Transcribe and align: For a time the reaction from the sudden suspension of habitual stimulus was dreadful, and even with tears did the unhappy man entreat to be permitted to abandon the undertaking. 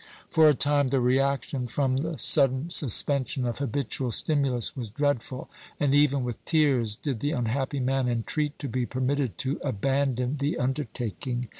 For 0.31 0.49
a 0.49 0.55
time 0.55 0.87
the 0.87 0.99
reaction 0.99 1.67
from 1.67 1.97
the 1.97 2.17
sudden 2.17 2.71
suspension 2.71 3.45
of 3.45 3.59
habitual 3.59 4.11
stimulus 4.11 4.75
was 4.75 4.89
dreadful, 4.89 5.47
and 5.79 5.93
even 5.93 6.23
with 6.23 6.43
tears 6.43 6.95
did 6.95 7.19
the 7.19 7.33
unhappy 7.33 7.79
man 7.79 8.07
entreat 8.09 8.57
to 8.57 8.67
be 8.67 8.87
permitted 8.87 9.37
to 9.37 9.59
abandon 9.63 10.37
the 10.37 10.57
undertaking. 10.57 11.49